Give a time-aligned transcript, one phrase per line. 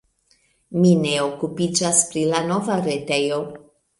[0.77, 3.39] Mi ne okupiĝas pri la nova retejo.